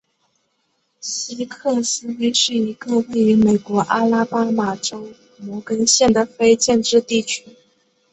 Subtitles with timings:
[0.99, 7.45] 西克斯威是一个位于美国阿拉巴马州摩根县的非建制地区。